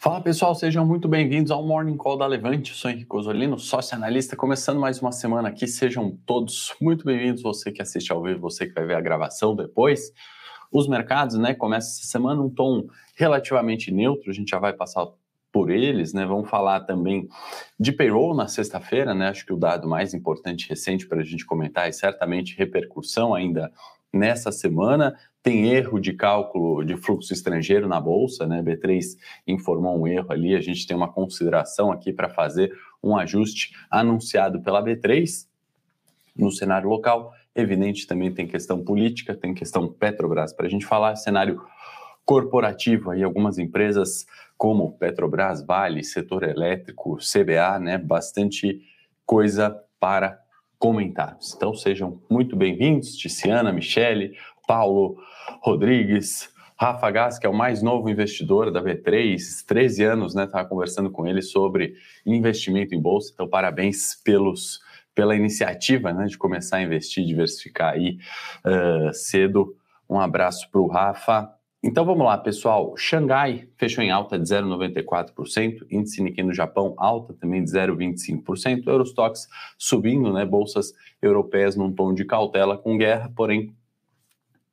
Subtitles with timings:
[0.00, 2.70] Fala pessoal, sejam muito bem-vindos ao Morning Call da Levante.
[2.70, 5.66] Eu sou Henrique Osolino, sócio analista, começando mais uma semana aqui.
[5.66, 9.56] Sejam todos muito bem-vindos, você que assiste ao vivo, você que vai ver a gravação
[9.56, 10.12] depois.
[10.70, 15.04] Os mercados, né, começam essa semana um tom relativamente neutro, a gente já vai passar
[15.50, 16.24] por eles, né?
[16.24, 17.28] Vamos falar também
[17.80, 19.30] de payroll na sexta-feira, né?
[19.30, 23.72] Acho que o dado mais importante recente para a gente comentar e certamente repercussão ainda
[24.12, 25.16] nessa semana.
[25.42, 28.62] Tem erro de cálculo de fluxo estrangeiro na bolsa, né?
[28.62, 29.16] B3
[29.46, 30.54] informou um erro ali.
[30.54, 35.46] A gente tem uma consideração aqui para fazer um ajuste anunciado pela B3
[36.36, 37.32] no cenário local.
[37.54, 41.60] Evidente, também tem questão política, tem questão Petrobras para a gente falar, cenário
[42.24, 47.96] corporativo aí algumas empresas como Petrobras, Vale, setor elétrico, CBA, né?
[47.96, 48.82] Bastante
[49.24, 50.38] coisa para
[50.78, 51.54] comentarmos.
[51.54, 54.36] Então sejam muito bem-vindos, Tiziana, Michele,
[54.66, 55.16] Paulo,
[55.60, 60.44] Rodrigues, Rafa Gás, que é o mais novo investidor da V3, 13 anos, né?
[60.44, 63.32] Estava conversando com ele sobre investimento em bolsa.
[63.34, 64.80] Então, parabéns pelos,
[65.12, 68.18] pela iniciativa né, de começar a investir, diversificar aí
[68.64, 69.74] uh, cedo.
[70.08, 71.52] Um abraço para o Rafa.
[71.82, 72.96] Então vamos lá, pessoal.
[72.96, 79.48] Xangai fechou em alta de 0,94%, índice Nikkei no Japão alta também de 0,25%, Eurostox
[79.78, 80.44] subindo, né?
[80.44, 83.72] Bolsas europeias num tom de cautela com guerra, porém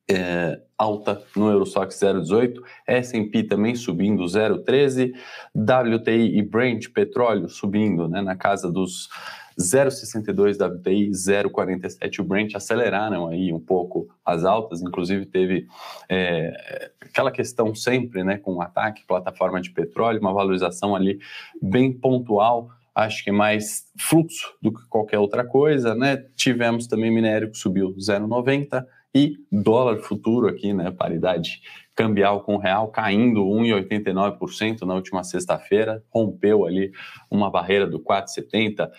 [0.09, 5.13] é, alta no Eurostox 0,18, S&P também subindo 0,13,
[5.55, 8.19] WTI e Brent petróleo subindo, né?
[8.21, 9.09] Na casa dos
[9.59, 15.67] 0,62 WTI, 0,47 o Brent aceleraram aí um pouco as altas, inclusive teve
[16.09, 21.19] é, aquela questão sempre, né, com o ataque, plataforma de petróleo, uma valorização ali
[21.61, 26.17] bem pontual, acho que mais fluxo do que qualquer outra coisa, né?
[26.35, 31.61] Tivemos também minério que subiu 0,90 e dólar futuro aqui, né, paridade
[31.95, 36.91] cambial com real caindo 1,89% na última sexta-feira, rompeu ali
[37.31, 38.89] uma barreira do 4,70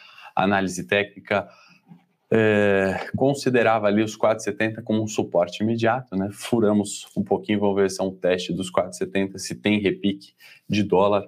[0.44, 1.48] análise técnica
[2.30, 6.28] é, considerava ali os 4,70 como um suporte imediato, né?
[6.32, 10.34] Furamos um pouquinho, vamos ver se é um teste dos 4,70, se tem repique
[10.68, 11.24] de dólar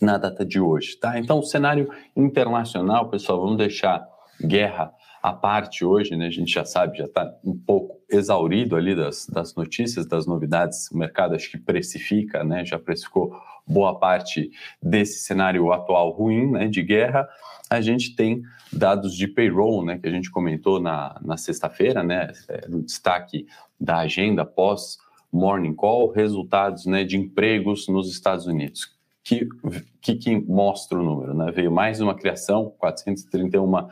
[0.00, 1.18] na data de hoje, tá?
[1.18, 4.04] Então, o cenário internacional, pessoal, vamos deixar
[4.44, 4.92] guerra
[5.22, 6.26] à parte hoje, né?
[6.26, 10.90] A gente já sabe, já está um pouco exaurido ali das, das notícias, das novidades.
[10.90, 12.64] O mercado acho que precifica, né?
[12.64, 13.32] Já precificou
[13.66, 14.50] boa parte
[14.82, 16.68] desse cenário atual ruim, né?
[16.68, 17.28] De guerra
[17.74, 18.42] a gente tem
[18.72, 23.46] dados de payroll, né, que a gente comentou na, na sexta-feira, né, é, no destaque
[23.78, 24.98] da agenda pós
[25.32, 28.92] Morning Call, resultados né, de empregos nos Estados Unidos.
[29.22, 29.48] Que,
[30.00, 31.34] que, que mostra o número?
[31.34, 31.50] Né?
[31.50, 33.88] Veio mais uma criação, 431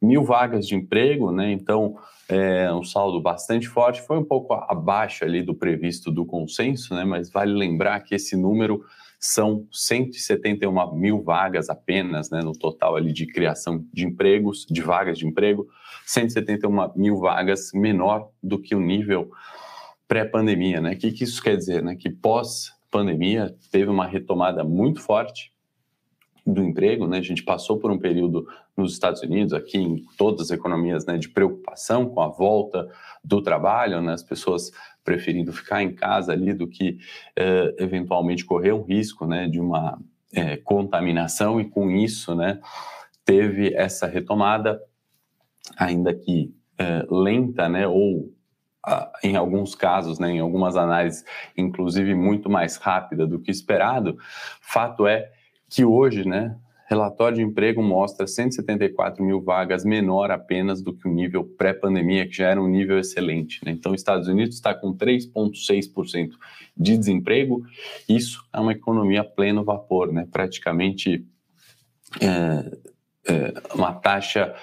[0.00, 1.50] mil vagas de emprego, né?
[1.50, 1.96] então
[2.28, 7.04] é um saldo bastante forte, foi um pouco abaixo ali do previsto do consenso, né?
[7.04, 8.84] mas vale lembrar que esse número
[9.18, 15.18] são 171 mil vagas apenas, né, no total ali de criação de empregos, de vagas
[15.18, 15.66] de emprego,
[16.06, 19.30] 171 mil vagas menor do que o nível
[20.06, 20.92] pré-pandemia, né?
[20.92, 21.96] O que, que isso quer dizer, né?
[21.96, 25.52] Que pós-pandemia teve uma retomada muito forte
[26.52, 27.18] do emprego, né?
[27.18, 31.18] A gente passou por um período nos Estados Unidos, aqui em todas as economias, né,
[31.18, 32.88] de preocupação com a volta
[33.22, 34.14] do trabalho, né?
[34.14, 34.72] As pessoas
[35.04, 36.98] preferindo ficar em casa ali do que
[37.38, 42.60] uh, eventualmente correr um risco né, de uma uh, contaminação, e com isso né,
[43.24, 44.80] teve essa retomada,
[45.76, 48.32] ainda que uh, lenta, né, ou
[49.22, 51.22] em alguns casos, né, em algumas análises,
[51.56, 54.16] inclusive muito mais rápida do que esperado.
[54.62, 55.30] Fato é
[55.68, 56.56] que hoje, né,
[56.88, 62.34] relatório de emprego mostra 174 mil vagas menor apenas do que o nível pré-pandemia, que
[62.34, 63.62] já era um nível excelente.
[63.64, 63.72] Né?
[63.72, 66.30] Então, os Estados Unidos está com 3,6%
[66.74, 67.62] de desemprego.
[68.08, 70.26] Isso é uma economia pleno vapor, né?
[70.32, 71.26] praticamente
[72.22, 72.78] é,
[73.28, 74.54] é, uma taxa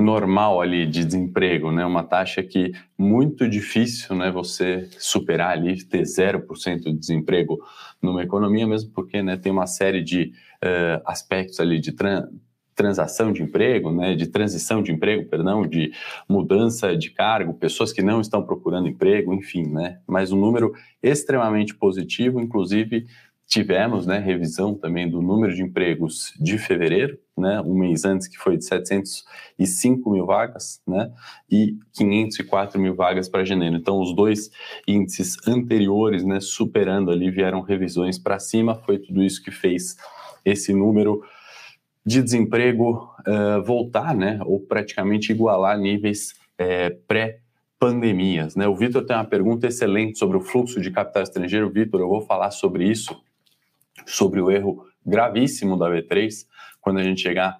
[0.00, 1.84] normal ali de desemprego, né?
[1.84, 4.30] Uma taxa que muito difícil, né?
[4.30, 7.58] Você superar ali, ter 0% de desemprego
[8.02, 9.36] numa economia, mesmo porque, né?
[9.36, 10.32] Tem uma série de
[10.64, 12.28] uh, aspectos ali de tran
[12.72, 14.14] transação de emprego, né?
[14.14, 15.92] De transição de emprego, perdão, de
[16.26, 19.98] mudança de cargo, pessoas que não estão procurando emprego, enfim, né?
[20.06, 20.72] Mas um número
[21.02, 23.06] extremamente positivo, inclusive
[23.50, 24.18] tivemos, né?
[24.18, 28.64] Revisão também do número de empregos de fevereiro, né, um mês antes, que foi de
[28.64, 31.10] 705 mil vagas, né,
[31.50, 33.74] e 504 mil vagas para janeiro.
[33.74, 34.50] Então, os dois
[34.86, 39.96] índices anteriores, né, superando ali, vieram revisões para cima, foi tudo isso que fez
[40.44, 41.20] esse número
[42.06, 48.54] de desemprego uh, voltar, né, ou praticamente igualar níveis uh, pré-pandemias.
[48.54, 48.68] Né?
[48.68, 51.68] O Vitor tem uma pergunta excelente sobre o fluxo de capital estrangeiro.
[51.68, 53.20] Vitor, eu vou falar sobre isso
[54.06, 56.46] sobre o erro gravíssimo da B3
[56.80, 57.58] quando a gente chegar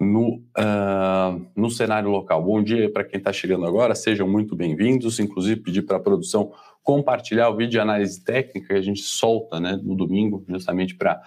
[0.00, 2.42] no, uh, no cenário local.
[2.42, 5.18] Bom dia para quem está chegando agora, sejam muito bem-vindos.
[5.18, 6.52] Inclusive, pedir para a produção
[6.82, 11.20] compartilhar o vídeo de análise técnica que a gente solta né, no domingo, justamente para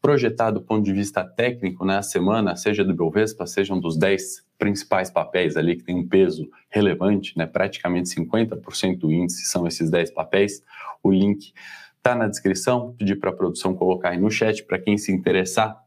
[0.00, 4.46] projetar do ponto de vista técnico né, a semana, seja do Bovespa, sejam dos 10
[4.58, 9.90] principais papéis ali que tem um peso relevante, né, praticamente 50% do índice são esses
[9.90, 10.62] 10 papéis.
[11.02, 11.52] O link
[12.08, 15.78] está na descrição, pedir para a produção colocar aí no chat para quem se interessar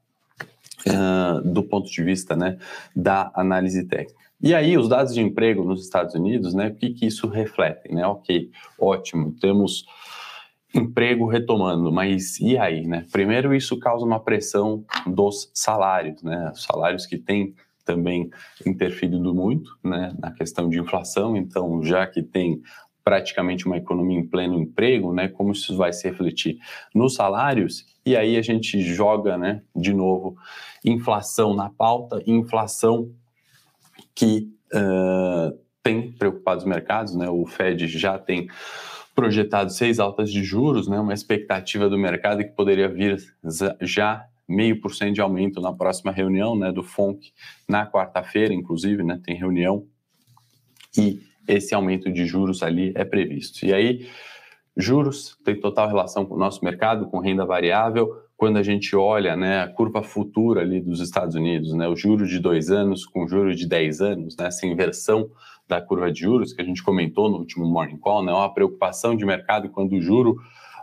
[0.88, 2.58] uh, do ponto de vista né,
[2.96, 4.20] da análise técnica.
[4.40, 7.94] E aí, os dados de emprego nos Estados Unidos, né, o que, que isso reflete?
[7.94, 8.06] Né?
[8.06, 9.86] Ok, ótimo, temos
[10.74, 13.06] emprego retomando, mas e aí, né?
[13.12, 16.50] Primeiro, isso causa uma pressão dos salários, né?
[16.56, 17.54] Salários que têm
[17.84, 18.30] também
[18.66, 21.36] interferido muito, né, na questão de inflação.
[21.36, 22.62] Então, já que tem
[23.04, 25.28] praticamente uma economia em pleno emprego, né?
[25.28, 26.58] Como isso vai se refletir
[26.94, 27.86] nos salários?
[28.06, 29.62] E aí a gente joga, né?
[29.76, 30.36] De novo,
[30.84, 33.12] inflação na pauta, inflação
[34.16, 37.30] que uh, tem preocupado os mercados, né?
[37.30, 38.48] O Fed já tem
[39.16, 41.00] projetado seis altas de juros, né?
[41.00, 43.18] Uma expectativa do mercado que poderia vir
[43.82, 46.72] já meio por cento de aumento na próxima reunião, né?
[46.72, 47.32] Do FONC
[47.68, 49.20] na quarta-feira, inclusive, né?
[49.24, 49.86] Tem reunião
[50.98, 53.66] e esse aumento de juros ali é previsto.
[53.66, 54.08] E aí,
[54.76, 58.10] juros tem total relação com o nosso mercado, com renda variável.
[58.38, 62.26] Quando a gente olha né, a curva futura ali dos Estados Unidos, né, o juro
[62.26, 65.30] de dois anos com juro de 10 anos, né, essa inversão
[65.68, 68.54] da curva de juros que a gente comentou no último Morning Call, né, é uma
[68.54, 70.38] preocupação de mercado quando o juro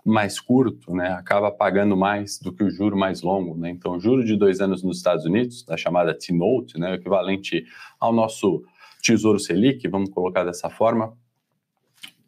[0.08, 3.56] mais curto né, acaba pagando mais do que o juro mais longo.
[3.56, 3.70] Né?
[3.70, 7.64] Então, o juro de dois anos nos Estados Unidos, da chamada T-Note, né, equivalente
[8.00, 8.64] ao nosso
[9.02, 11.12] Tesouro Selic, vamos colocar dessa forma,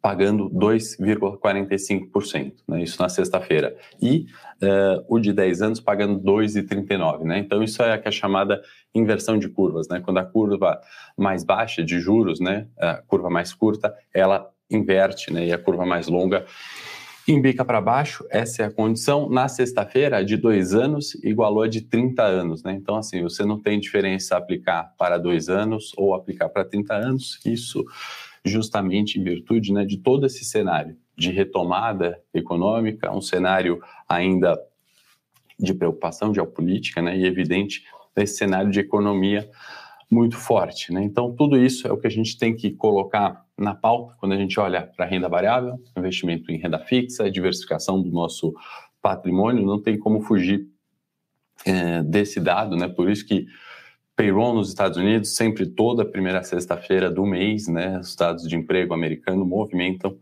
[0.03, 2.83] pagando 2,45%, né?
[2.83, 3.77] isso na sexta-feira.
[4.01, 4.27] E
[4.63, 7.23] uh, o de 10 anos pagando 2,39%.
[7.23, 7.39] Né?
[7.39, 8.63] Então, isso é a, é chamada
[8.95, 9.89] inversão de curvas.
[9.89, 10.01] Né?
[10.01, 10.81] Quando a curva
[11.17, 12.67] mais baixa de juros, né?
[12.79, 15.47] a curva mais curta, ela inverte, né?
[15.47, 16.47] e a curva mais longa
[17.31, 19.31] Embica para baixo, essa é a condição.
[19.31, 22.73] Na sexta-feira, de dois anos igualou a de 30 anos, né?
[22.73, 27.39] Então, assim, você não tem diferença aplicar para dois anos ou aplicar para 30 anos.
[27.47, 27.85] Isso
[28.45, 34.61] justamente em virtude né, de todo esse cenário de retomada econômica, um cenário ainda
[35.57, 37.17] de preocupação geopolítica, né?
[37.17, 37.85] E evidente
[38.17, 39.49] esse cenário de economia
[40.11, 41.03] muito forte, né?
[41.03, 44.37] Então, tudo isso é o que a gente tem que colocar na pauta quando a
[44.37, 48.53] gente olha para renda variável, investimento em renda fixa, diversificação do nosso
[49.01, 50.67] patrimônio, não tem como fugir
[51.65, 52.89] é, desse dado, né?
[52.89, 53.47] Por isso que
[54.17, 58.01] payroll nos Estados Unidos, sempre toda primeira sexta-feira do mês, né?
[58.01, 60.19] Os dados de emprego americano movimentam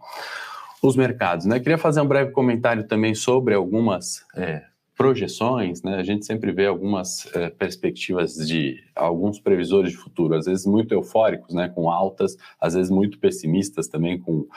[0.83, 1.59] os mercados, né?
[1.59, 4.63] Queria fazer um breve comentário também sobre algumas é,
[4.99, 10.47] projeções, né, a gente sempre vê algumas é, perspectivas de alguns previsores de futuro, às
[10.47, 14.49] vezes muito eufóricos, né, com altas, às vezes muito pessimistas também com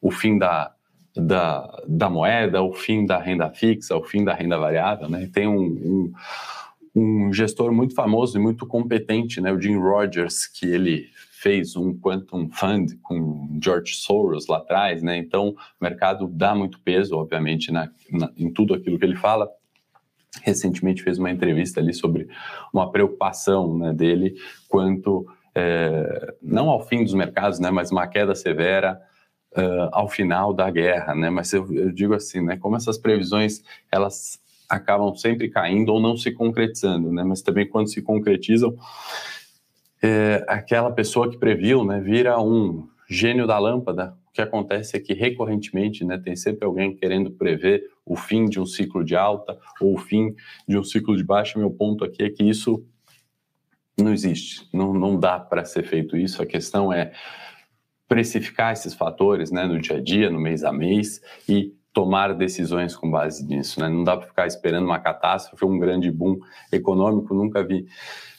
[0.00, 0.72] o fim da,
[1.14, 5.46] da, da moeda, o fim da renda fixa, o fim da renda variável, né, tem
[5.46, 6.12] um, um,
[6.96, 11.92] um gestor muito famoso e muito competente, né, o Jim Rogers, que ele fez um
[11.94, 15.18] Quantum Fund com George Soros lá atrás, né?
[15.18, 19.46] Então, o mercado dá muito peso, obviamente, na, na, em tudo aquilo que ele fala
[20.42, 22.28] recentemente fez uma entrevista ali sobre
[22.72, 24.34] uma preocupação né, dele
[24.68, 29.00] quanto é, não ao fim dos mercados, né, mas uma queda severa
[29.56, 31.30] uh, ao final da guerra, né?
[31.30, 36.16] Mas eu, eu, digo assim, né, como essas previsões elas acabam sempre caindo ou não
[36.16, 37.22] se concretizando, né?
[37.22, 38.76] Mas também quando se concretizam,
[40.02, 45.14] é, aquela pessoa que previu, né, vira um gênio da lâmpada que acontece é que
[45.14, 49.94] recorrentemente né, tem sempre alguém querendo prever o fim de um ciclo de alta ou
[49.94, 50.34] o fim
[50.66, 51.56] de um ciclo de baixa.
[51.56, 52.84] Meu ponto aqui é que isso
[53.96, 56.42] não existe, não, não dá para ser feito isso.
[56.42, 57.12] A questão é
[58.08, 62.96] precificar esses fatores né, no dia a dia, no mês a mês e tomar decisões
[62.96, 63.78] com base nisso.
[63.78, 63.88] Né?
[63.88, 66.40] Não dá para ficar esperando uma catástrofe, um grande boom
[66.72, 67.32] econômico.
[67.32, 67.86] Nunca vi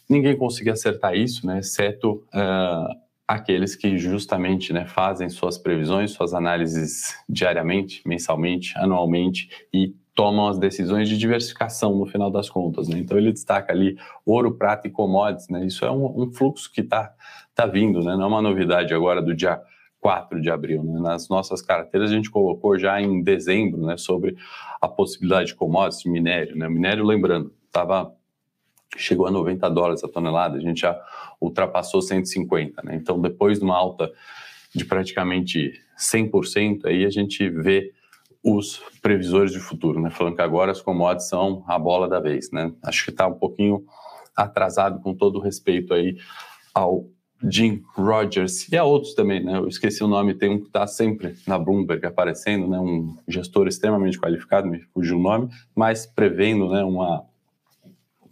[0.09, 6.33] ninguém conseguir acertar isso, né, exceto uh, aqueles que justamente né, fazem suas previsões, suas
[6.33, 12.87] análises diariamente, mensalmente, anualmente e tomam as decisões de diversificação no final das contas.
[12.87, 12.99] Né?
[12.99, 15.49] Então ele destaca ali ouro, prata e commodities.
[15.49, 15.65] Né?
[15.65, 17.13] Isso é um, um fluxo que está
[17.53, 18.15] tá vindo, né?
[18.15, 19.59] não é uma novidade agora do dia
[19.99, 20.83] 4 de abril.
[20.83, 20.99] Né?
[20.99, 24.37] Nas nossas carteiras a gente colocou já em dezembro né, sobre
[24.79, 26.55] a possibilidade de commodities, minério.
[26.55, 26.69] Né?
[26.69, 28.13] Minério, lembrando, estava
[28.95, 30.99] chegou a 90 dólares a tonelada, a gente já
[31.39, 32.95] ultrapassou 150, né?
[32.95, 34.11] Então, depois de uma alta
[34.73, 37.93] de praticamente 100%, aí a gente vê
[38.43, 40.09] os previsores de futuro, né?
[40.09, 42.71] Falando que agora as commodities são a bola da vez, né?
[42.83, 43.83] Acho que está um pouquinho
[44.35, 46.17] atrasado com todo o respeito aí
[46.73, 47.07] ao
[47.43, 49.57] Jim Rogers e a outros também, né?
[49.57, 52.79] Eu esqueci o nome, tem um que está sempre na Bloomberg aparecendo, né?
[52.79, 56.83] Um gestor extremamente qualificado, me fugiu o nome, mas prevendo, né?
[56.83, 57.23] Uma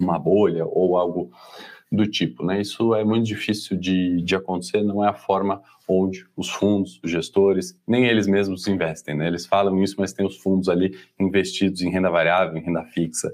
[0.04, 1.32] uma bolha ou algo
[1.92, 2.60] do tipo, né?
[2.60, 7.12] Isso é muito difícil de, de acontecer, não é a forma onde os fundos, os
[7.12, 9.28] gestores, nem eles mesmos investem, né?
[9.28, 13.32] Eles falam isso, mas tem os fundos ali investidos em renda variável, em renda fixa.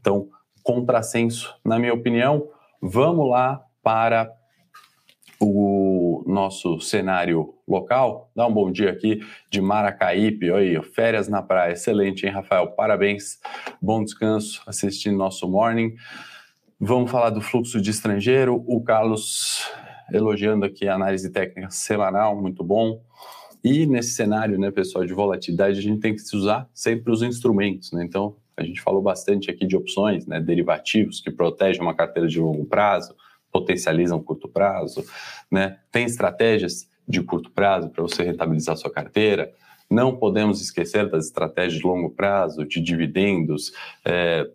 [0.00, 0.28] Então,
[0.62, 2.48] contrassenso, na minha opinião.
[2.82, 4.30] Vamos lá para
[5.40, 5.75] o
[6.36, 8.30] nosso cenário local.
[8.36, 12.72] Dá um bom dia aqui de Maracaípe, aí, férias na praia, excelente, hein, Rafael?
[12.72, 13.40] Parabéns,
[13.80, 15.94] bom descanso assistindo nosso morning.
[16.78, 18.62] Vamos falar do fluxo de estrangeiro.
[18.66, 19.64] O Carlos
[20.12, 23.00] elogiando aqui a análise técnica semanal, muito bom.
[23.64, 27.92] E nesse cenário, né, pessoal, de volatilidade, a gente tem que usar sempre os instrumentos,
[27.92, 28.04] né?
[28.04, 32.38] Então, a gente falou bastante aqui de opções, né, derivativos que protegem uma carteira de
[32.38, 33.14] longo prazo,
[33.56, 35.02] potencializam curto prazo,
[35.50, 35.78] né?
[35.90, 39.50] Tem estratégias de curto prazo para você rentabilizar sua carteira.
[39.88, 43.72] Não podemos esquecer das estratégias de longo prazo, de dividendos,
[44.04, 44.46] é,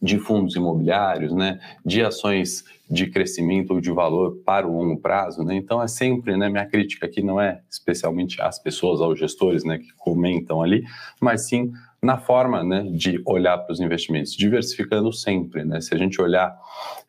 [0.00, 5.42] de fundos imobiliários, né, de ações de crescimento ou de valor para o longo prazo,
[5.42, 5.56] né?
[5.56, 9.78] Então é sempre, né, minha crítica aqui não é especialmente às pessoas, aos gestores, né,
[9.78, 10.84] que comentam ali,
[11.20, 11.72] mas sim
[12.06, 15.80] na forma, né, de olhar para os investimentos, diversificando sempre, né?
[15.80, 16.56] Se a gente olhar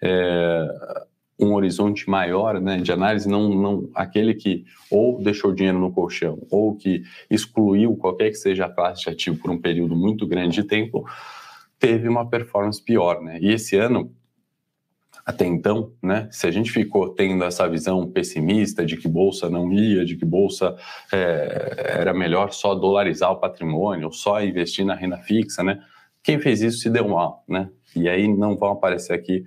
[0.01, 0.67] é,
[1.39, 6.39] um horizonte maior, né, de análise, não, não aquele que ou deixou dinheiro no colchão
[6.49, 10.55] ou que excluiu qualquer que seja a classe de ativo por um período muito grande
[10.55, 11.07] de tempo,
[11.77, 13.37] teve uma performance pior, né?
[13.39, 14.11] E esse ano
[15.27, 19.73] até então, né, se a gente ficou tendo essa visão pessimista de que bolsa não
[19.73, 20.73] ia, de que bolsa
[21.11, 25.83] é, era melhor só dolarizar o patrimônio, só investir na renda fixa, né,
[26.23, 29.43] quem fez isso se deu mal, né, e aí não vão aparecer aqui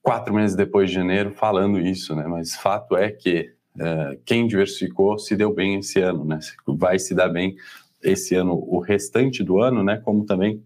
[0.00, 5.18] quatro meses depois de janeiro falando isso, né, mas fato é que é, quem diversificou
[5.18, 7.56] se deu bem esse ano, né, vai se dar bem
[8.04, 10.62] esse ano, o restante do ano, né, como também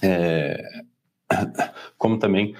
[0.00, 0.58] é,
[1.98, 2.54] como também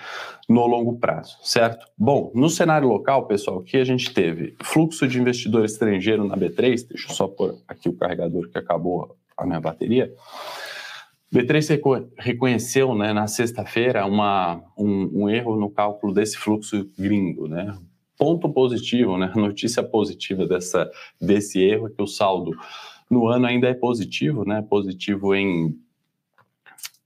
[0.48, 1.86] no longo prazo, certo?
[1.96, 4.56] Bom, no cenário local, pessoal, o que a gente teve?
[4.62, 9.16] Fluxo de investidor estrangeiro na B3, deixa eu só pôr aqui o carregador que acabou
[9.36, 10.12] a minha bateria.
[11.32, 17.76] B3 reconheceu né, na sexta-feira um, um erro no cálculo desse fluxo gringo, né?
[18.18, 19.32] Ponto positivo, né?
[19.36, 22.52] Notícia positiva dessa, desse erro é que o saldo
[23.08, 24.60] no ano ainda é positivo, né?
[24.68, 25.78] Positivo em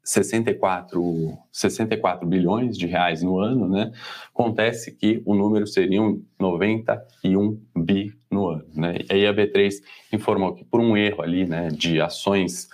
[0.05, 3.91] 64, 64 bilhões de reais no ano, né?
[4.29, 6.01] Acontece que o número seria
[6.39, 8.99] 91 bi no ano, né?
[9.09, 9.73] E aí a B3
[10.13, 12.69] informou que por um erro ali, né, de ações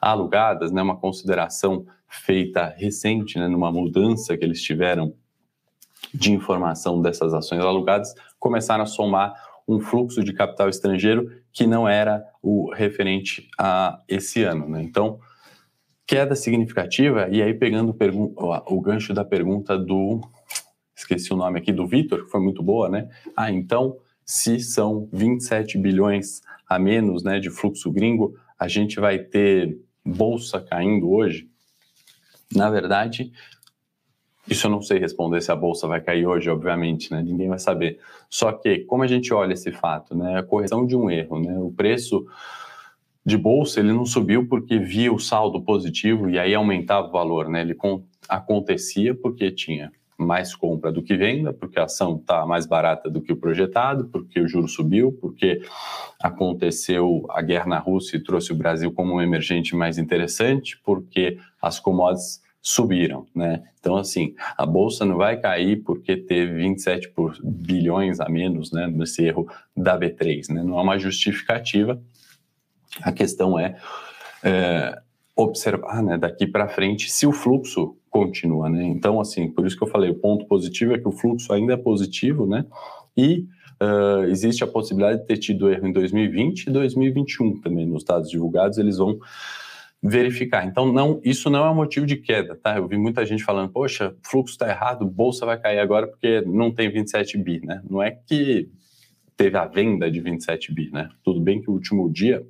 [0.00, 5.14] alugadas, né, uma consideração feita recente, né, numa mudança que eles tiveram
[6.12, 9.34] de informação dessas ações alugadas, começaram a somar
[9.68, 14.82] um fluxo de capital estrangeiro que não era o referente a esse ano, né?
[14.82, 15.20] Então,
[16.12, 17.96] queda significativa, e aí pegando
[18.36, 20.20] o, o gancho da pergunta do.
[20.94, 23.08] Esqueci o nome aqui, do Vitor, que foi muito boa, né?
[23.34, 29.20] Ah, então, se são 27 bilhões a menos né, de fluxo gringo, a gente vai
[29.20, 31.48] ter bolsa caindo hoje?
[32.54, 33.32] Na verdade,
[34.46, 37.22] isso eu não sei responder se a bolsa vai cair hoje, obviamente, né?
[37.22, 37.98] Ninguém vai saber.
[38.28, 40.40] Só que, como a gente olha esse fato, né?
[40.40, 41.58] A correção de um erro, né?
[41.58, 42.26] O preço
[43.24, 47.48] de bolsa ele não subiu porque via o saldo positivo e aí aumentava o valor,
[47.48, 47.60] né?
[47.60, 47.76] Ele
[48.28, 53.20] acontecia porque tinha mais compra do que venda, porque a ação está mais barata do
[53.20, 55.60] que o projetado, porque o juro subiu, porque
[56.20, 61.38] aconteceu a guerra na Rússia e trouxe o Brasil como um emergente mais interessante, porque
[61.60, 63.64] as commodities subiram, né?
[63.80, 68.86] Então, assim, a bolsa não vai cair porque teve 27 por bilhões a menos, né,
[68.86, 70.62] nesse erro da B3, né?
[70.62, 72.00] Não é uma justificativa,
[73.00, 73.76] a questão é,
[74.42, 74.98] é
[75.34, 78.68] observar né, daqui para frente se o fluxo continua.
[78.68, 78.84] Né?
[78.84, 81.72] Então, assim, por isso que eu falei, o ponto positivo é que o fluxo ainda
[81.72, 82.66] é positivo, né?
[83.16, 83.46] E
[83.80, 87.86] uh, existe a possibilidade de ter tido erro em 2020 e 2021 também.
[87.86, 89.18] Nos dados divulgados, eles vão
[90.02, 90.66] verificar.
[90.66, 92.76] Então, não, isso não é um motivo de queda, tá?
[92.76, 96.72] Eu vi muita gente falando, poxa, fluxo está errado, bolsa vai cair agora porque não
[96.72, 97.80] tem 27 bi, né?
[97.88, 98.68] Não é que
[99.36, 101.08] teve a venda de 27 bi, né?
[101.22, 102.44] Tudo bem que o último dia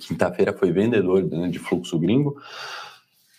[0.00, 2.36] Quinta-feira foi vendedor né, de fluxo gringo,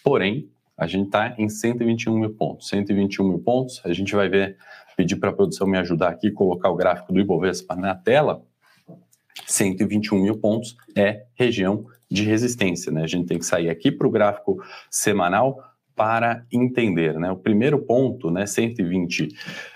[0.03, 2.69] porém, a gente está em 121 mil pontos.
[2.69, 4.57] 121 mil pontos, a gente vai ver,
[4.95, 8.41] pedir para a produção me ajudar aqui, colocar o gráfico do Ibovespa na tela.
[9.45, 12.91] 121 mil pontos é região de resistência.
[12.91, 13.03] Né?
[13.03, 15.61] A gente tem que sair aqui para o gráfico semanal
[15.95, 17.19] para entender.
[17.19, 17.29] Né?
[17.29, 19.27] O primeiro ponto, né, 120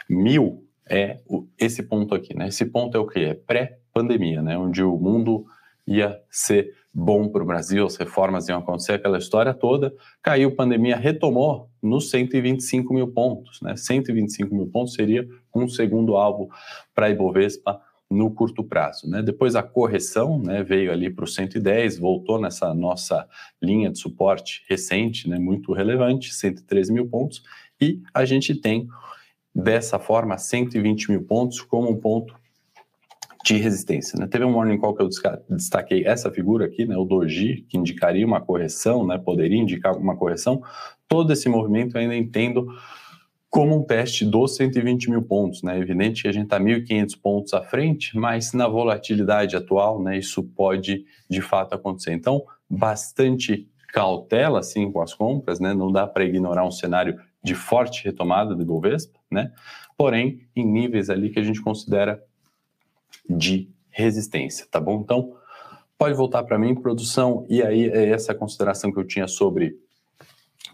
[0.09, 1.19] mil, é
[1.59, 2.33] esse ponto aqui.
[2.33, 2.47] Né?
[2.47, 3.19] Esse ponto é o que?
[3.19, 4.57] É pré-pandemia, né?
[4.57, 5.45] onde o mundo
[5.87, 9.93] ia ser bom para o Brasil, as reformas iam acontecer, aquela história toda.
[10.21, 13.59] Caiu pandemia, retomou nos 125 mil pontos.
[13.61, 13.75] Né?
[13.75, 16.49] 125 mil pontos seria um segundo alvo
[16.93, 19.09] para a Ibovespa no curto prazo.
[19.09, 19.21] Né?
[19.23, 23.27] Depois a correção né, veio ali para o 110, voltou nessa nossa
[23.61, 27.41] linha de suporte recente, né, muito relevante, 113 mil pontos,
[27.81, 28.87] e a gente tem
[29.53, 32.35] dessa forma 120 mil pontos como um ponto
[33.43, 34.17] de resistência.
[34.17, 34.25] Né?
[34.25, 35.09] Teve um morning call que eu
[35.49, 40.15] destaquei essa figura aqui, né, o Doji, que indicaria uma correção, né, poderia indicar uma
[40.15, 40.61] correção.
[41.09, 42.65] Todo esse movimento eu ainda entendo
[43.49, 45.61] como um teste dos 120 mil pontos.
[45.61, 45.77] Né?
[45.77, 50.17] É evidente que a gente está 1.500 pontos à frente, mas na volatilidade atual, né,
[50.17, 52.13] isso pode de fato acontecer.
[52.13, 55.73] Então, bastante cautela assim com as compras, né?
[55.73, 59.51] não dá para ignorar um cenário de forte retomada do Ibovespa, né?
[59.97, 62.23] porém em níveis ali que a gente considera
[63.29, 65.01] de resistência, tá bom?
[65.01, 65.35] Então,
[65.97, 69.77] pode voltar para mim, produção, e aí é essa consideração que eu tinha sobre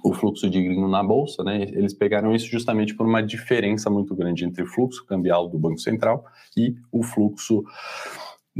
[0.03, 1.63] o fluxo de gringo na bolsa, né?
[1.63, 5.79] Eles pegaram isso justamente por uma diferença muito grande entre o fluxo cambial do Banco
[5.79, 6.25] Central
[6.55, 7.63] e o fluxo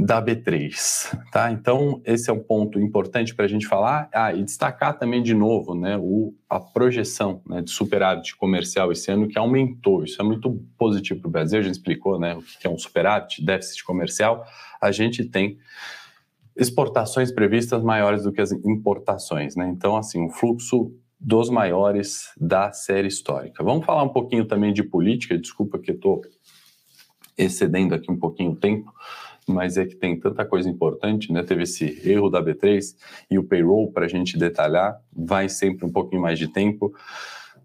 [0.04, 1.52] da B3, tá?
[1.52, 4.08] Então esse é um ponto importante para a gente falar.
[4.12, 9.10] Ah, e destacar também de novo, né, o, a projeção né, de superávit comercial esse
[9.10, 10.02] ano que aumentou.
[10.02, 11.58] Isso é muito positivo para o Brasil.
[11.58, 14.44] A gente explicou, né, o que é um superávit, déficit comercial.
[14.80, 15.58] A gente tem
[16.56, 19.68] exportações previstas maiores do que as importações, né?
[19.68, 23.62] Então assim, o fluxo dos maiores da série histórica.
[23.62, 26.22] Vamos falar um pouquinho também de política, desculpa que estou
[27.36, 28.90] excedendo aqui um pouquinho o tempo,
[29.50, 31.42] mas é que tem tanta coisa importante, né?
[31.42, 32.94] Teve esse erro da B3
[33.30, 36.92] e o payroll para a gente detalhar, vai sempre um pouquinho mais de tempo.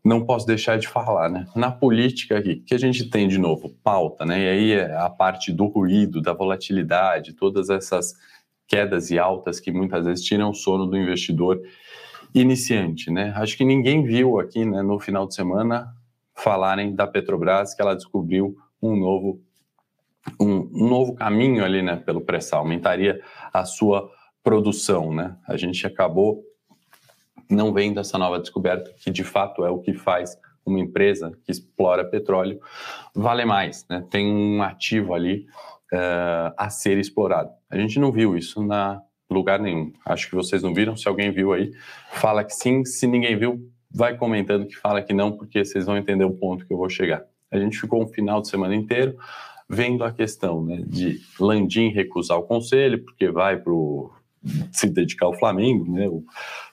[0.03, 1.47] Não posso deixar de falar, né?
[1.55, 4.43] Na política aqui, que a gente tem de novo pauta, né?
[4.43, 8.13] E aí é a parte do ruído, da volatilidade, todas essas
[8.67, 11.61] quedas e altas que muitas vezes tiram o sono do investidor
[12.33, 13.33] iniciante, né?
[13.35, 15.87] Acho que ninguém viu aqui, né, no final de semana
[16.35, 19.41] falarem da Petrobras que ela descobriu um novo
[20.39, 23.21] um, novo caminho ali, né, pelo pré-sal, aumentaria
[23.53, 24.09] a sua
[24.43, 25.35] produção, né?
[25.47, 26.43] A gente acabou
[27.49, 31.51] não vendo essa nova descoberta que de fato é o que faz uma empresa que
[31.51, 32.59] explora petróleo
[33.13, 34.05] vale mais, né?
[34.09, 35.45] Tem um ativo ali
[35.93, 37.51] uh, a ser explorado.
[37.69, 39.91] A gente não viu isso na lugar nenhum.
[40.05, 40.95] Acho que vocês não viram.
[40.95, 41.71] Se alguém viu aí,
[42.11, 42.85] fala que sim.
[42.85, 43.59] Se ninguém viu,
[43.91, 46.89] vai comentando que fala que não, porque vocês vão entender o ponto que eu vou
[46.89, 47.23] chegar.
[47.51, 49.17] A gente ficou um final de semana inteiro
[49.67, 53.73] vendo a questão né, de Landim recusar o conselho, porque vai para
[54.71, 56.07] se dedicar ao Flamengo, né?
[56.07, 56.23] O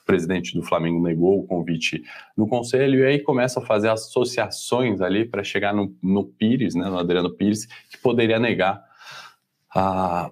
[0.05, 2.03] presidente do Flamengo negou o convite
[2.37, 6.87] no conselho e aí começa a fazer associações ali para chegar no, no Pires, né,
[6.87, 8.83] no Adriano Pires, que poderia negar
[9.73, 10.29] a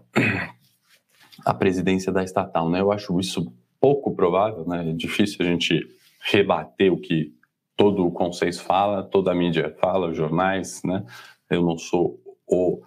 [1.45, 2.81] a presidência da estatal, né?
[2.81, 4.89] Eu acho isso pouco provável, né?
[4.89, 5.87] É difícil a gente
[6.21, 7.33] rebater o que
[7.75, 11.03] todo o consenso fala, toda a mídia fala, os jornais, né?
[11.49, 12.20] Eu não sou
[12.51, 12.81] o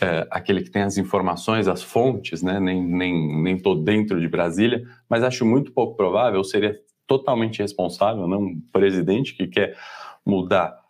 [0.00, 2.58] é, aquele que tem as informações, as fontes, né?
[2.58, 6.42] Nem nem nem tô dentro de Brasília, mas acho muito pouco provável.
[6.42, 9.76] Seria totalmente responsável, não um presidente que quer
[10.24, 10.82] mudar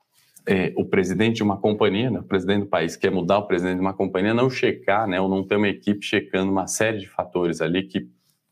[0.46, 3.76] é, o presidente de uma companhia, né, o presidente do país quer mudar o presidente
[3.76, 7.08] de uma companhia, não checar, né, ou não ter uma equipe checando uma série de
[7.08, 8.08] fatores ali que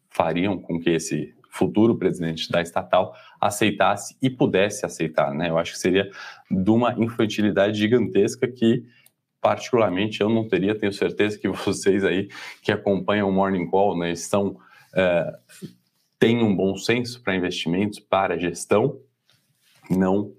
[0.08, 5.50] fariam com que esse futuro presidente da estatal aceitasse e pudesse aceitar, né?
[5.50, 6.08] Eu acho que seria
[6.48, 8.84] de uma infantilidade gigantesca que
[9.40, 12.28] particularmente eu não teria, tenho certeza que vocês aí
[12.62, 14.56] que acompanham o Morning Call, né, estão
[14.94, 15.32] é,
[16.18, 19.00] têm um bom senso para investimentos, para gestão,
[19.90, 20.32] não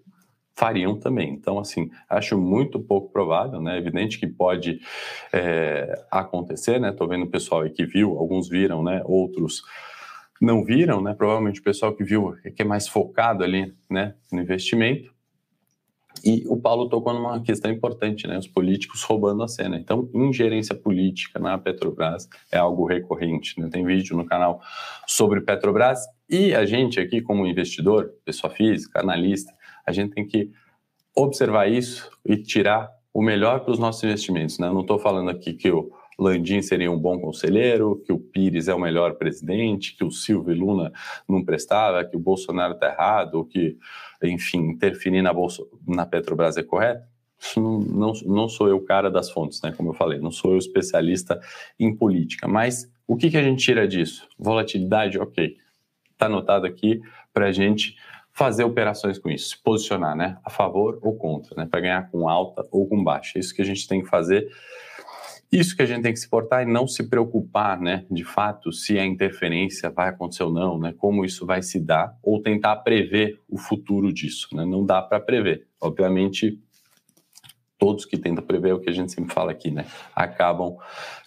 [0.55, 1.31] fariam também.
[1.31, 3.77] Então, assim, acho muito pouco provável, né?
[3.77, 4.79] Evidente que pode
[5.33, 6.91] é, acontecer, né?
[6.91, 9.01] Tô vendo o pessoal aí que viu, alguns viram, né?
[9.05, 9.63] Outros
[10.39, 11.15] não viram, né?
[11.15, 14.13] Provavelmente o pessoal que viu é que é mais focado ali, né?
[14.31, 15.11] No investimento.
[16.23, 18.37] E o Paulo tocou numa questão importante, né?
[18.37, 19.77] Os políticos roubando a cena.
[19.77, 23.59] Então, ingerência política na Petrobras é algo recorrente.
[23.59, 23.69] Né?
[23.71, 24.61] Tem vídeo no canal
[25.07, 29.51] sobre Petrobras e a gente aqui, como investidor, pessoa física, analista,
[29.85, 30.49] a gente tem que
[31.15, 34.57] observar isso e tirar o melhor para os nossos investimentos.
[34.57, 34.67] Né?
[34.67, 38.73] Não estou falando aqui que o Landim seria um bom conselheiro, que o Pires é
[38.73, 40.91] o melhor presidente, que o Silvio Luna
[41.27, 43.77] não prestava, que o Bolsonaro está errado, que,
[44.27, 47.05] enfim, interferir na, Bolsa, na Petrobras é correto.
[47.57, 49.73] Não, não, não sou eu cara das fontes, né?
[49.75, 51.39] Como eu falei, não sou eu especialista
[51.79, 52.47] em política.
[52.47, 54.27] Mas o que, que a gente tira disso?
[54.37, 55.57] Volatilidade, ok.
[56.11, 57.01] Está anotado aqui
[57.33, 57.95] para a gente
[58.31, 60.37] fazer operações com isso, se posicionar, né?
[60.45, 61.67] A favor ou contra, né?
[61.69, 63.37] Para ganhar com alta ou com baixa.
[63.37, 64.47] É isso que a gente tem que fazer.
[65.51, 68.71] Isso que a gente tem que se portar e não se preocupar, né, de fato,
[68.71, 72.77] se a interferência vai acontecer ou não, né, como isso vai se dar, ou tentar
[72.77, 75.67] prever o futuro disso, né, não dá para prever.
[75.81, 76.57] Obviamente,
[77.77, 79.87] todos que tentam prever é o que a gente sempre fala aqui, né?
[80.15, 80.77] Acabam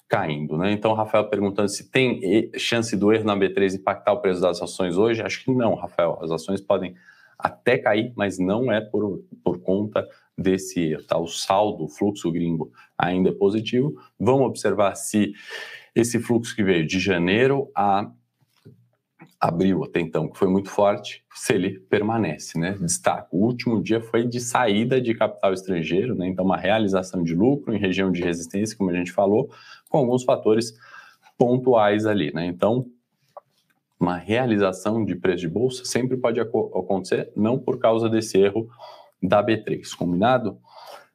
[0.09, 0.71] caindo, né?
[0.71, 4.97] Então, Rafael perguntando se tem chance do erro na B3 impactar o preço das ações
[4.97, 5.21] hoje.
[5.21, 6.17] Acho que não, Rafael.
[6.23, 6.95] As ações podem
[7.39, 11.19] até cair, mas não é por, por conta desse tá?
[11.19, 13.95] O saldo, o fluxo gringo ainda é positivo.
[14.19, 15.33] Vamos observar se
[15.95, 18.11] esse fluxo que veio de janeiro a
[19.41, 22.77] abril até então, que foi muito forte, se ele permanece, né?
[22.81, 26.27] Destaco, o último dia foi de saída de capital estrangeiro, né?
[26.27, 29.51] Então, uma realização de lucro em região de resistência, como a gente falou,
[29.91, 30.73] com alguns fatores
[31.37, 32.47] pontuais ali, né?
[32.47, 32.87] Então,
[33.99, 38.69] uma realização de preço de bolsa sempre pode acontecer, não por causa desse erro
[39.23, 40.59] da B3, combinado?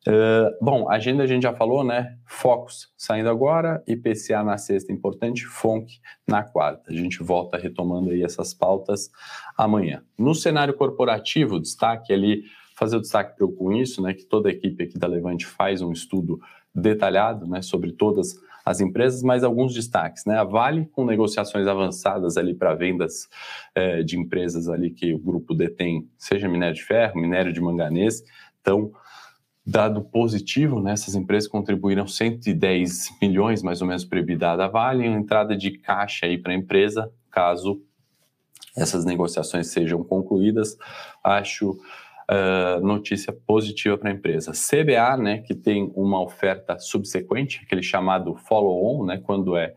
[0.08, 2.18] Uh, bom, agenda a gente já falou, né?
[2.26, 6.90] Focus saindo agora, IPCA na sexta, importante, FONC na quarta.
[6.90, 9.12] A gente volta retomando aí essas pautas
[9.58, 10.02] amanhã.
[10.18, 12.44] No cenário corporativo, destaque ali,
[12.76, 14.14] fazer o destaque com isso, né?
[14.14, 16.40] Que toda a equipe aqui da Levante faz um estudo
[16.74, 17.62] detalhado, né?
[17.62, 18.49] Sobre todas as
[18.80, 20.38] empresas, mas alguns destaques, né?
[20.38, 23.28] A Vale com negociações avançadas ali para vendas
[23.74, 28.24] eh, de empresas ali que o grupo detém, seja minério de ferro, minério de manganês,
[28.62, 28.92] então
[29.66, 30.94] dado positivo, né?
[30.94, 35.72] Essas empresas contribuíram 110 milhões, mais ou menos, para EBITDA da Vale, uma entrada de
[35.72, 37.82] caixa aí para a empresa, caso
[38.76, 40.78] essas negociações sejam concluídas.
[41.24, 41.78] Acho
[42.30, 44.52] uh, notícia positiva para a empresa.
[44.52, 49.74] CBA, né, que tem uma oferta subsequente, aquele chamado follow-on, né, quando é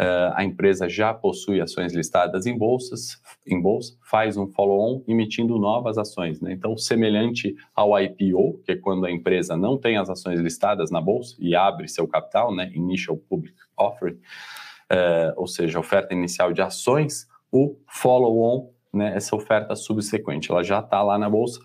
[0.00, 5.58] Uh, a empresa já possui ações listadas em bolsas, em bolsa, faz um follow-on emitindo
[5.58, 6.40] novas ações.
[6.40, 6.54] Né?
[6.54, 11.00] Então, semelhante ao IPO, que é quando a empresa não tem as ações listadas na
[11.00, 12.72] bolsa e abre seu capital, né?
[12.74, 19.74] Initial Public Offering, uh, ou seja, oferta inicial de ações, o follow-on né, essa oferta
[19.74, 20.50] subsequente.
[20.50, 21.60] Ela já está lá na bolsa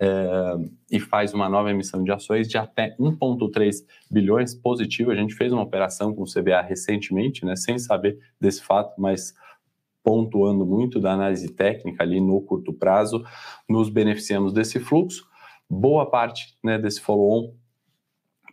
[0.00, 0.56] é,
[0.90, 5.10] e faz uma nova emissão de ações de até 1,3 bilhões positivo.
[5.10, 9.34] A gente fez uma operação com o CBA recentemente, né, sem saber desse fato, mas
[10.02, 13.24] pontuando muito da análise técnica ali no curto prazo,
[13.68, 15.24] nos beneficiamos desse fluxo.
[15.70, 17.54] Boa parte né, desse follow-on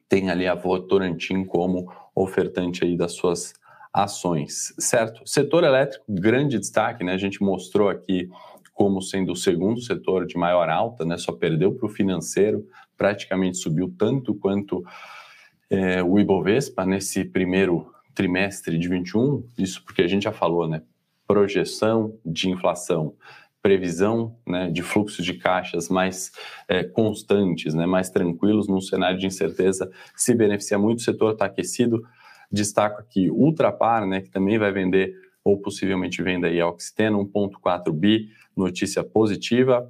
[0.07, 3.53] tem ali a Votorantim como ofertante aí das suas
[3.93, 5.21] ações, certo?
[5.25, 7.13] Setor elétrico, grande destaque, né?
[7.13, 8.29] A gente mostrou aqui
[8.73, 11.17] como sendo o segundo setor de maior alta, né?
[11.17, 14.83] Só perdeu para o financeiro, praticamente subiu tanto quanto
[15.69, 19.43] é, o Ibovespa nesse primeiro trimestre de 21.
[19.57, 20.81] Isso porque a gente já falou, né?
[21.27, 23.15] Projeção de inflação,
[23.61, 26.31] previsão né, de fluxos de caixas mais
[26.67, 30.99] é, constantes, né, mais tranquilos num cenário de incerteza, se beneficia muito.
[30.99, 32.01] O setor está aquecido,
[32.51, 37.91] Destaco aqui Ultrapar, né, que também vai vender ou possivelmente venda aí a Oxiteno 1.4
[37.91, 39.89] bi, notícia positiva.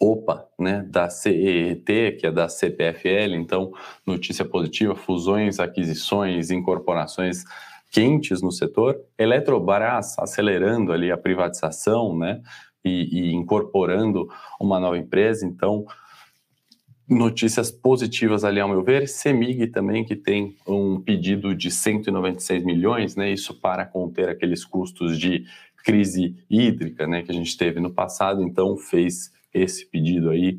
[0.00, 3.72] OPA, né, da CET, que é da CPFL, então
[4.06, 7.42] notícia positiva, fusões, aquisições, incorporações
[7.90, 8.96] quentes no setor.
[9.18, 12.40] Eletrobras acelerando ali a privatização, né,
[12.84, 14.28] e, e incorporando
[14.60, 15.84] uma nova empresa, então
[17.08, 19.08] notícias positivas ali, ao meu ver.
[19.08, 23.30] Semig também, que tem um pedido de 196 milhões, né?
[23.30, 25.44] Isso para conter aqueles custos de
[25.84, 27.22] crise hídrica, né?
[27.22, 30.58] Que a gente teve no passado, então fez esse pedido aí,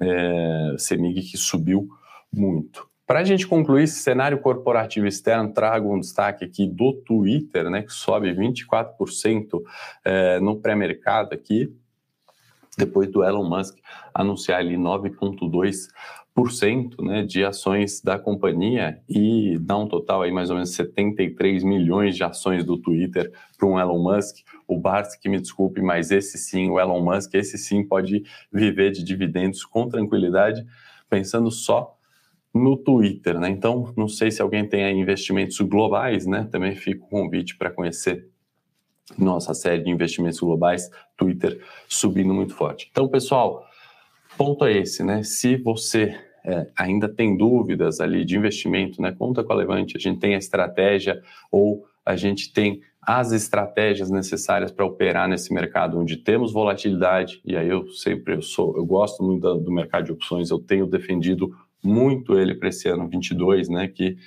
[0.00, 1.88] é, Semig que subiu
[2.32, 2.88] muito.
[3.08, 7.82] Para a gente concluir esse cenário corporativo externo, trago um destaque aqui do Twitter, né,
[7.82, 9.62] que sobe 24%
[10.04, 11.74] é, no pré-mercado aqui,
[12.78, 13.76] depois do Elon Musk
[14.14, 20.56] anunciar ali 9,2% né, de ações da companhia e dar um total aí mais ou
[20.56, 24.36] menos 73 milhões de ações do Twitter para um Elon Musk.
[24.66, 28.92] O Barsi, que me desculpe, mas esse sim, o Elon Musk, esse sim pode viver
[28.92, 30.64] de dividendos com tranquilidade,
[31.10, 31.98] pensando só
[32.54, 33.50] no Twitter, né?
[33.50, 36.48] Então, não sei se alguém tem investimentos globais, né?
[36.50, 38.28] Também fica o convite para conhecer
[39.16, 42.88] nossa série de investimentos globais, Twitter subindo muito forte.
[42.90, 43.64] Então, pessoal,
[44.36, 45.22] ponto é esse, né?
[45.22, 49.12] Se você é, ainda tem dúvidas ali de investimento, né?
[49.12, 54.10] Conta com a Levante, a gente tem a estratégia ou a gente tem as estratégias
[54.10, 58.84] necessárias para operar nesse mercado onde temos volatilidade, e aí eu sempre eu sou, eu
[58.84, 63.08] gosto muito do, do mercado de opções, eu tenho defendido muito ele para esse ano
[63.08, 64.18] 22, né, que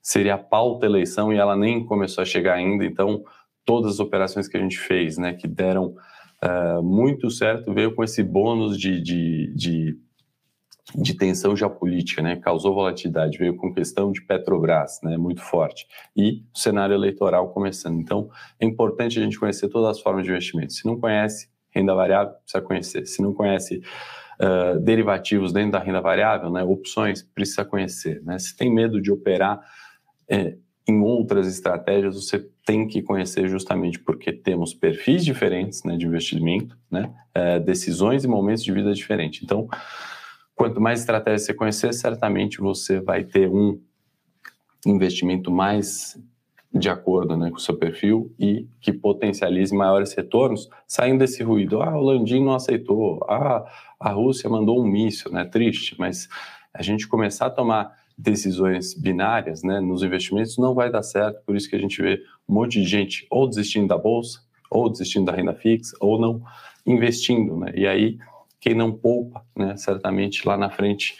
[0.00, 3.24] seria a pauta eleição e ela nem começou a chegar ainda, então
[3.64, 5.94] todas as operações que a gente fez, né, que deram
[6.42, 9.98] uh, muito certo, veio com esse bônus de, de, de,
[10.94, 16.42] de, tensão geopolítica, né, causou volatilidade, veio com questão de Petrobras, né, muito forte, e
[16.54, 18.00] o cenário eleitoral começando.
[18.00, 20.72] Então, é importante a gente conhecer todas as formas de investimento.
[20.72, 23.06] Se não conhece renda variável, precisa conhecer.
[23.06, 23.82] Se não conhece
[24.40, 28.22] uh, derivativos dentro da renda variável, né, opções, precisa conhecer.
[28.22, 28.38] Né?
[28.38, 29.60] Se tem medo de operar
[30.28, 36.06] é, em outras estratégias, você tem que conhecer justamente porque temos perfis diferentes né, de
[36.06, 39.42] investimento, né, é, decisões e momentos de vida diferentes.
[39.42, 39.68] Então,
[40.54, 43.80] quanto mais estratégias você conhecer, certamente você vai ter um
[44.84, 46.18] investimento mais
[46.74, 51.82] de acordo né, com o seu perfil e que potencialize maiores retornos, saindo desse ruído.
[51.82, 53.20] Ah, o Landim não aceitou.
[53.28, 53.64] Ah,
[54.00, 55.44] a Rússia mandou um míssil, né?
[55.44, 56.28] Triste, mas
[56.72, 61.56] a gente começar a tomar decisões binárias né, nos investimentos não vai dar certo, por
[61.56, 65.26] isso que a gente vê um monte de gente ou desistindo da bolsa, ou desistindo
[65.26, 66.42] da renda fixa, ou não
[66.86, 67.72] investindo, né?
[67.74, 68.18] E aí,
[68.60, 71.16] quem não poupa, né, certamente lá na frente,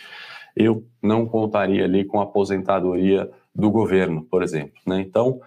[0.57, 5.01] eu não contaria ali com a aposentadoria do governo, por exemplo, né?
[5.01, 5.41] Então,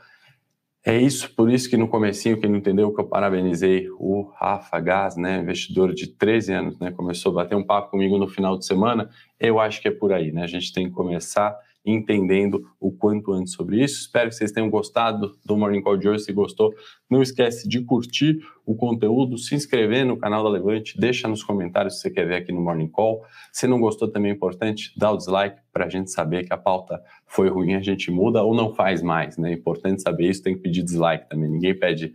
[0.85, 4.79] é isso, por isso que no comecinho, quem não entendeu, que eu parabenizei o Rafa
[4.79, 8.55] Gás, né, investidor de 13 anos, né, começou a bater um papo comigo no final
[8.55, 12.65] de semana, eu acho que é por aí, né, a gente tem que começar entendendo
[12.79, 14.01] o quanto antes sobre isso.
[14.01, 16.23] Espero que vocês tenham gostado do Morning Call de hoje.
[16.23, 16.73] Se gostou,
[17.09, 21.95] não esquece de curtir o conteúdo, se inscrever no canal da Levante, deixa nos comentários
[21.95, 23.23] se você quer ver aqui no Morning Call.
[23.51, 26.57] Se não gostou, também é importante dar o dislike para a gente saber que a
[26.57, 29.37] pauta foi ruim, a gente muda ou não faz mais.
[29.37, 29.51] Né?
[29.51, 31.49] É importante saber isso, tem que pedir dislike também.
[31.49, 32.13] Ninguém pede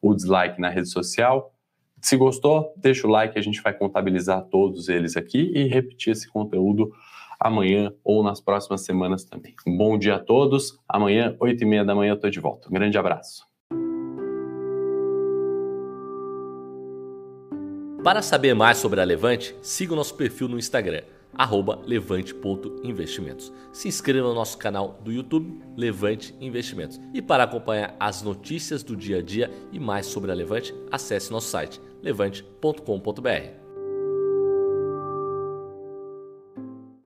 [0.00, 1.54] o dislike na rede social.
[2.00, 6.28] Se gostou, deixa o like, a gente vai contabilizar todos eles aqui e repetir esse
[6.28, 6.90] conteúdo
[7.42, 9.54] amanhã ou nas próximas semanas também.
[9.66, 10.78] Um bom dia a todos.
[10.88, 12.68] Amanhã, 8 e meia da manhã, eu estou de volta.
[12.68, 13.44] Um grande abraço.
[18.02, 21.02] Para saber mais sobre a Levante, siga o nosso perfil no Instagram,
[21.86, 23.52] levante.investimentos.
[23.72, 27.00] Se inscreva no nosso canal do YouTube, Levante Investimentos.
[27.14, 31.30] E para acompanhar as notícias do dia a dia e mais sobre a Levante, acesse
[31.30, 33.61] nosso site levante.com.br.